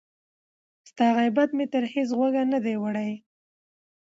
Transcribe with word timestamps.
ستا 0.89 1.07
غیبت 1.17 1.49
مي 1.57 1.65
تر 1.73 1.83
هیڅ 1.93 2.09
غوږه 2.17 2.43
نه 2.53 2.59
دی 2.65 2.75
وړی 2.83 3.11